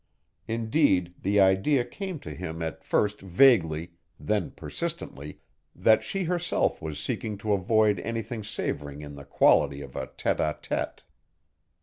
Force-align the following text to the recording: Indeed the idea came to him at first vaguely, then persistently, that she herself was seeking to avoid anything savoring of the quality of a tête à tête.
Indeed 0.47 1.13
the 1.21 1.39
idea 1.39 1.85
came 1.85 2.17
to 2.21 2.33
him 2.33 2.63
at 2.63 2.83
first 2.83 3.21
vaguely, 3.21 3.91
then 4.19 4.49
persistently, 4.49 5.41
that 5.75 6.03
she 6.03 6.23
herself 6.23 6.81
was 6.81 6.99
seeking 6.99 7.37
to 7.37 7.53
avoid 7.53 7.99
anything 7.99 8.43
savoring 8.43 9.03
of 9.03 9.15
the 9.15 9.25
quality 9.25 9.79
of 9.81 9.95
a 9.95 10.07
tête 10.07 10.37
à 10.39 10.59
tête. 10.59 11.01